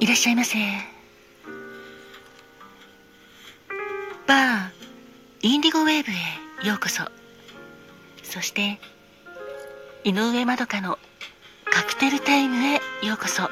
[0.00, 0.56] いらっしゃいませ。
[4.26, 4.70] バー
[5.42, 7.02] インディゴウェーブへようこそ。
[8.22, 8.80] そして
[10.04, 10.98] 井上まどかの
[11.66, 12.76] カクテルタイムへ
[13.06, 13.50] ようこそ。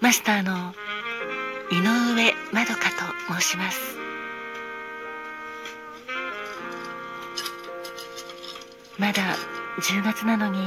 [0.00, 0.72] マスターの
[1.72, 2.90] 井上まどか
[3.26, 3.96] と申します。
[8.98, 9.34] まだ
[9.80, 10.60] 10月なのに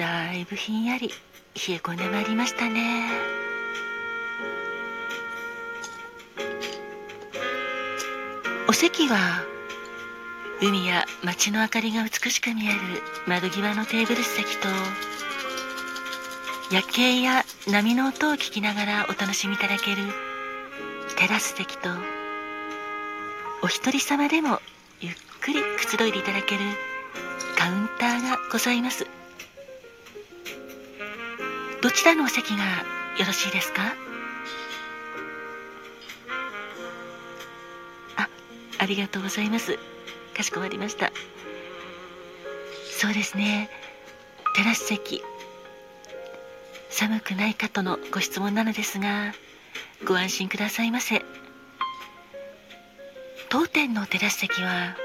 [0.00, 1.14] だいぶひんやり冷
[1.74, 3.06] え込んでまいりましたね。
[8.66, 9.44] お席は
[10.62, 12.78] 海や街の明かりが美しく見える
[13.26, 14.68] 窓際のテーブル席と
[16.72, 19.98] 夜景や波の音を聞きながらお楽しみいただける
[21.18, 21.90] テラス席と
[23.62, 24.60] お一人様でも
[25.02, 26.60] ゆっくりくつろいでいただける
[27.58, 29.19] カウンターがございます。
[31.82, 32.64] どちらのお席が
[33.18, 33.94] よろしいですか？
[38.16, 38.28] あ
[38.78, 39.78] ありがとうございます。
[40.36, 41.10] かしこまりました。
[42.98, 43.70] そうですね。
[44.56, 45.22] テラス席。
[46.90, 49.32] 寒くないかとのご質問なのですが
[50.06, 51.22] ご安心くださいませ。
[53.48, 54.96] 当店のテラス席は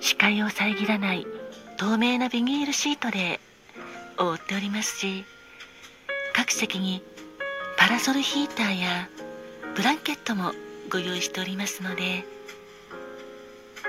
[0.00, 1.26] 視界を遮らない
[1.78, 3.40] 透明なビニールシートで
[4.22, 5.24] 覆っておりますし
[6.34, 7.02] 各席に
[7.76, 9.08] パラソルヒーターや
[9.74, 10.52] ブランケットも
[10.90, 12.24] ご用意しておりますので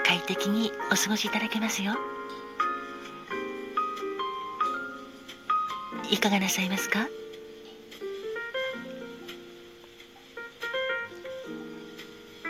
[0.06, 1.94] 快適にお過ごしいただけますよ。
[6.10, 7.08] いかがなさいますか？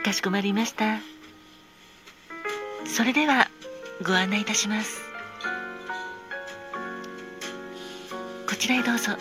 [0.03, 0.97] かしこまりました。
[2.85, 3.47] それでは
[4.05, 5.12] ご案内いたします。
[8.63, 9.11] ちらへどうぞ。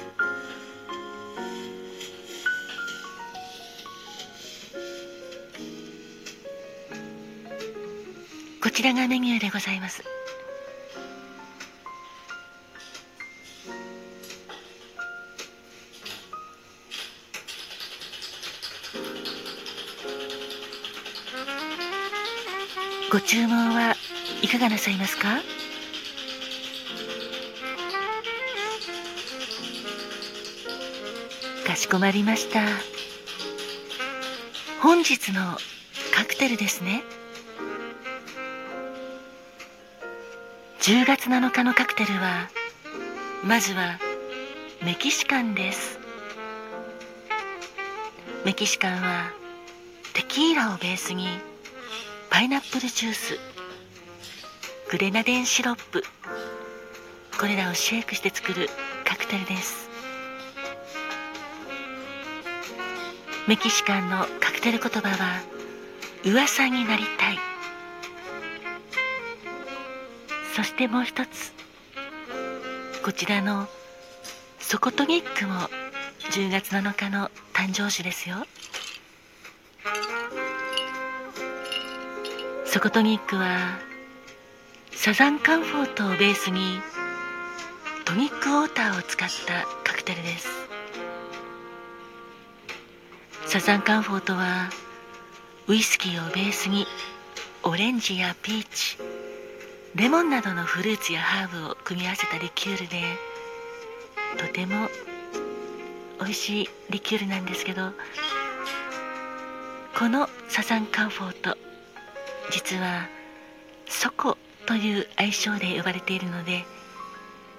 [8.63, 10.05] こちらがメニューでございます。
[23.11, 23.97] ご注文は
[24.41, 25.41] いかがなさいますか？
[31.83, 32.61] しこまりました。
[34.81, 35.41] 本日の
[36.15, 37.03] カクテルですね。
[40.81, 42.49] 10月7日のカクテルは
[43.45, 43.99] まずは
[44.85, 45.99] メキシカンです。
[48.45, 49.33] メキシカンは
[50.15, 51.27] テキーラをベースに
[52.31, 53.39] パイナップルジュース
[54.89, 56.05] グレナデンシロップ。
[57.41, 58.69] これらをシェイクして作る
[59.05, 59.92] カクテルです。
[63.49, 65.43] メキシカンのカクテル言葉は
[66.25, 67.39] 噂になりたい。
[70.55, 71.53] そしてもう一つ
[73.05, 73.67] こちらの
[74.61, 75.55] ソコトニックも
[76.31, 78.37] 10月7日の誕生日ですよ。
[82.65, 83.79] ソコトニックは
[84.93, 86.81] サザンカンフォートをベースに
[88.05, 90.62] トニックウォーターを使ったカクテルです。
[93.53, 94.71] サザンカンフォートは
[95.67, 96.87] ウイスキーをベースに
[97.63, 98.97] オレンジやピーチ
[99.95, 103.03] レモンなどのフルーツやハーブを組み合わせたリキュールで
[104.39, 104.89] とても
[106.19, 107.91] 美味しいリキュールなんですけど
[109.99, 111.59] このサザンカンフォート
[112.51, 113.07] 実は
[113.87, 116.65] ソコという愛称で呼ばれているので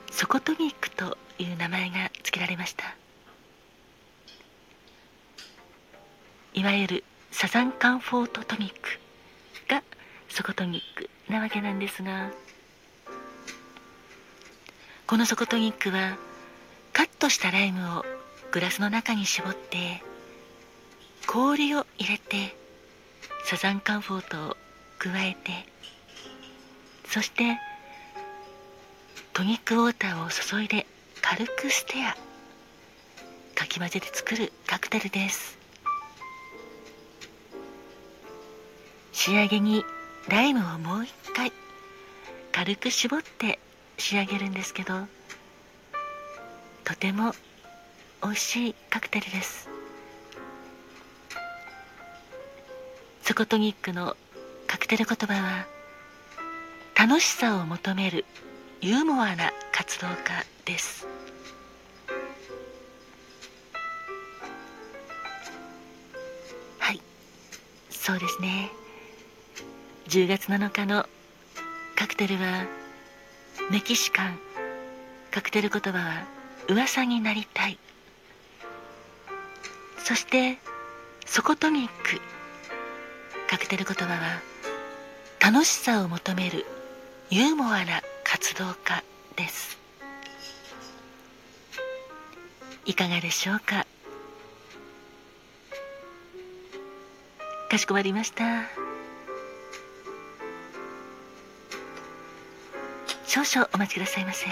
[0.10, 3.03] ソコトニックという名前が付けられました。
[6.54, 9.00] いわゆるサザンカンフォートトニック
[9.68, 9.82] が
[10.30, 12.30] ソコトニックなわけなんですが
[15.08, 16.18] このソコトニックは
[16.94, 18.06] カットしたライムを
[18.52, 20.04] グラスの中に絞って
[21.26, 22.56] 氷を入れて
[23.46, 24.58] サザンカンフォートを
[25.00, 25.66] 加えて
[27.08, 27.58] そして
[29.34, 30.86] トニックウォーターを注いで
[31.22, 32.16] 軽くステア
[33.56, 35.63] かき混ぜて作るカクテルです。
[39.26, 39.86] 仕上げに
[40.28, 41.54] ライムをもう一回
[42.52, 43.58] 軽く絞って
[43.98, 44.96] 仕上げるんですけど
[46.84, 47.32] とても
[48.22, 49.70] 美味しいカクテルです
[53.22, 54.18] ソコトニックの
[54.68, 55.68] カクテル言葉は
[57.00, 58.26] 楽しさを求める
[58.82, 60.16] ユーモアな活動家
[60.66, 61.08] です
[66.78, 67.00] はい
[67.90, 68.70] そうですね
[70.08, 71.06] 10月7日の
[71.96, 72.66] カクテルは
[73.72, 74.40] メキシカン。
[75.32, 76.26] カクテル言葉は
[76.68, 77.80] 噂になりたい。
[79.98, 80.60] そして
[81.26, 82.22] ソコトニック。
[83.50, 84.42] カクテル言葉は
[85.40, 86.66] 楽しさを求める
[87.30, 89.04] ユーモアな活動家
[89.36, 89.80] です。
[92.86, 93.88] いかがでしょうか？
[97.70, 98.93] かしこまりました。
[103.26, 104.46] 少々お待ちくださいませ。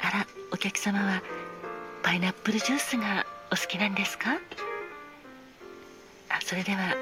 [0.00, 1.22] あらお客様は
[2.02, 4.38] パイナップルジュースがお好きなんですか？
[6.28, 6.94] あそれでは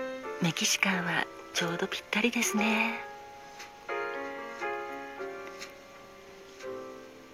[0.43, 2.99] メキシカンはちょうどぴったりですね。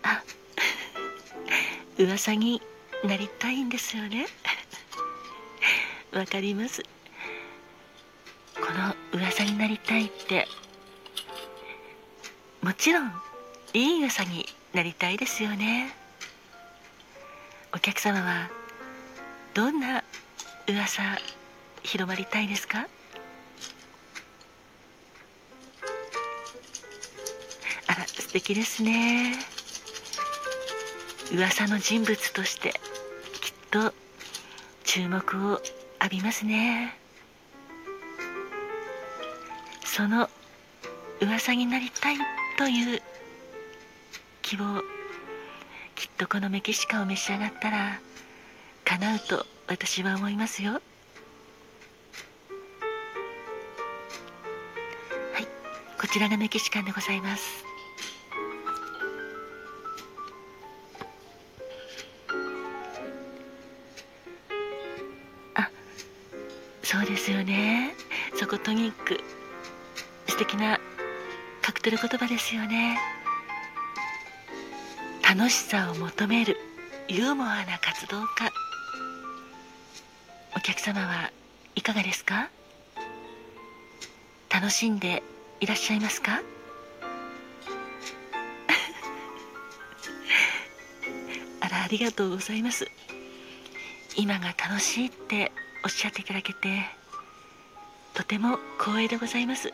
[0.03, 0.23] あ
[1.99, 2.61] 噂に
[3.05, 4.27] なりたいんですよね。
[6.17, 6.83] わかります。
[8.55, 8.73] こ
[9.13, 10.49] の噂になりたいって。
[12.63, 13.13] もちろん
[13.75, 15.95] いい噂になりたいですよね。
[17.75, 18.49] お客様は
[19.53, 20.03] どんな
[20.67, 21.03] 噂
[21.83, 22.89] 広まりたいですか？
[27.89, 29.35] あら素敵ですね。
[31.31, 32.71] 噂の人物として
[33.43, 33.93] きっと
[34.85, 35.61] 注目を
[36.07, 36.95] 浴びますね。
[39.85, 40.29] その
[41.21, 42.17] 噂になりたい
[42.57, 43.03] という
[44.43, 44.83] 希望
[45.97, 48.01] きっとこのメキシカンを召し上がったら
[48.85, 50.75] 叶うと私は思いますよ。
[50.75, 50.79] は
[55.41, 55.47] い
[56.01, 57.65] こちらがメキシカンでございます。
[66.89, 67.95] そうですよね。
[68.39, 69.19] そこトニック
[70.29, 70.79] 素敵な
[71.61, 72.97] カクテル言葉ですよね。
[75.29, 76.57] 楽しさを求める
[77.09, 78.27] ユーモアな活動家
[80.57, 81.33] お客様は
[81.75, 82.49] いかがですか？
[84.49, 85.23] 楽しんで
[85.61, 86.41] いらっしゃいますか？
[91.61, 92.89] あらありがとうございます。
[94.17, 95.51] 今が楽しいって
[95.87, 96.83] おっしゃっていただけて
[98.13, 99.73] とても光栄でございます。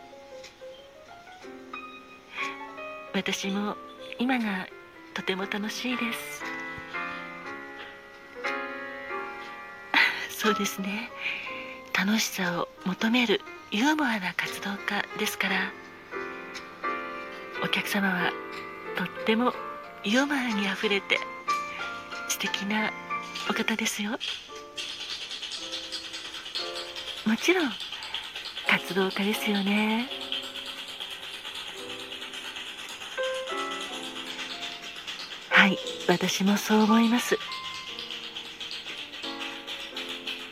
[3.14, 3.76] 私も
[4.18, 4.66] 今が
[5.14, 6.44] とても楽しいです。
[10.38, 11.10] そうですね。
[11.96, 15.72] 楽しさを求めるユーモアな活動家ですから
[17.64, 18.32] お客様は
[18.98, 19.54] とっても
[20.04, 21.18] ユーモアにあふれて
[22.28, 22.92] 素敵な
[23.48, 24.18] お方ですよ。
[27.32, 27.70] もちろん。
[28.68, 30.06] 活動家ですよね。
[35.48, 37.38] はい私もそう思います。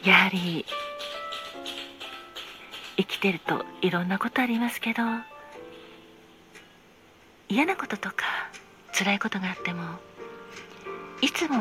[0.07, 0.65] やはり
[2.97, 5.03] 生きてるといろんなことありますけど
[7.51, 8.25] 嫌なこととか
[8.95, 9.83] 辛いことがあっても
[11.21, 11.59] いつも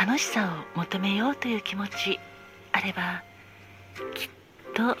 [0.00, 2.18] 楽しさを求めようという気持ち
[2.72, 3.22] あれば
[4.14, 4.28] きっ
[4.74, 4.96] と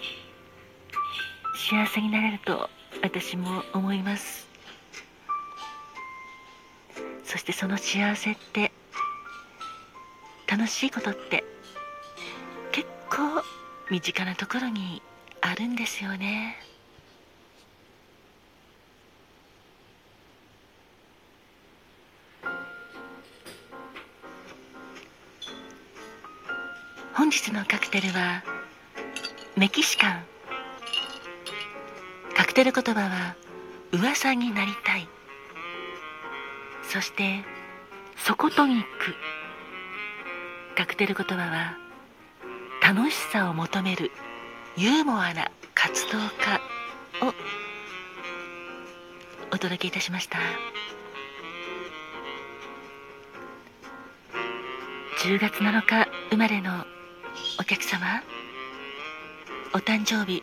[1.56, 2.70] 幸せになれると
[3.02, 4.46] 私も思います。
[7.24, 8.70] そしてその幸せって
[10.46, 11.42] 楽しいことって
[12.70, 13.42] 結構
[13.90, 15.02] 身近なところに
[15.40, 16.56] あるんですよね。
[27.14, 28.42] 本日のカクテルは
[29.56, 30.24] メキシカン。
[32.36, 33.36] カクテル言葉は
[33.92, 35.08] 噂になりたい。
[36.82, 37.44] そして
[38.16, 38.86] ソコトニック。
[40.76, 41.78] カクテル言葉は
[42.82, 44.10] 楽しさを求める
[44.76, 46.60] ユーモアな活動家。
[47.24, 47.32] を
[49.52, 50.38] お届けいたしました。
[55.22, 56.84] 10月7日生まれの
[57.60, 58.20] お客様。
[59.74, 60.40] お誕生日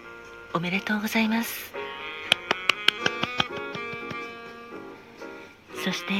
[0.54, 1.72] おめでとうございます。
[5.74, 6.14] そして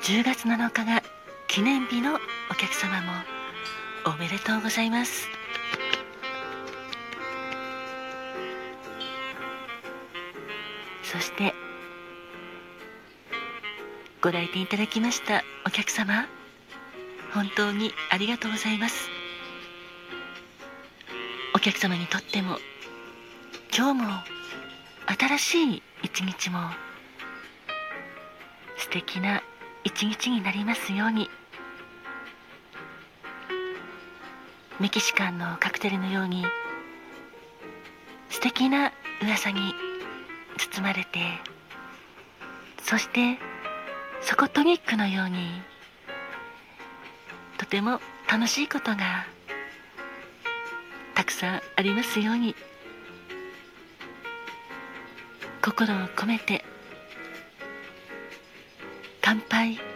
[0.00, 1.02] 10月7日が
[1.46, 2.14] 記念日の
[2.50, 3.12] お客様も
[4.06, 5.28] おめでとうございます。
[11.02, 11.52] そして
[14.22, 16.26] ご来店いただきましたお客様
[17.34, 19.19] 本当にありがとうございます。
[21.60, 22.56] 客様にとっても
[23.76, 24.10] 今日も
[25.18, 26.58] 新しい一日も
[28.78, 29.42] 素敵な
[29.84, 31.28] 一日になりますように。
[34.80, 36.42] メキシカンのカクテルのように
[38.30, 39.74] 素敵な噂に
[40.56, 41.20] 包まれて
[42.82, 43.38] そして
[44.22, 45.50] ソコトニックのように
[47.58, 49.26] とても楽しいことが
[51.20, 52.56] たくさんありますように。
[55.62, 56.64] 心を込めて
[59.20, 59.89] 乾杯。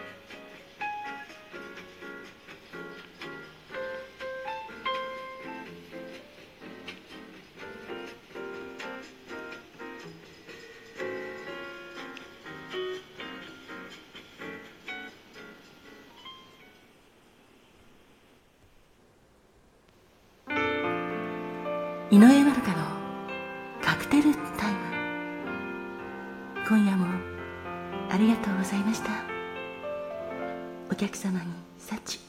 [22.11, 22.75] 井上まどかの
[23.81, 24.79] カクテルタイム。
[26.67, 27.07] 今夜も
[28.11, 29.09] ありがとうございました。
[30.91, 31.45] お客様に
[31.79, 32.24] 幸。